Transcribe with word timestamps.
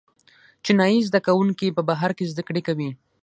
چینايي 0.63 0.99
زده 1.09 1.19
کوونکي 1.27 1.67
په 1.77 1.81
بهر 1.89 2.11
کې 2.17 2.29
زده 2.31 2.43
کړې 2.47 2.61
کوي. 2.67 2.89